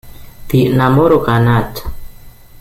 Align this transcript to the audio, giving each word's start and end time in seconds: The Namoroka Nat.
The 0.47 0.61
Namoroka 0.77 1.35
Nat. 1.45 1.71